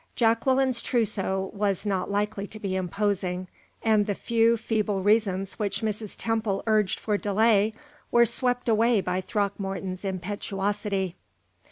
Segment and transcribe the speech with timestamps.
[0.15, 3.47] Jacqueline's trousseau was not likely to be imposing,
[3.83, 6.15] and the few, feeble reasons which Mrs.
[6.17, 7.75] Temple urged for delay
[8.09, 11.17] were swept away by Throckmorton's impetuosity.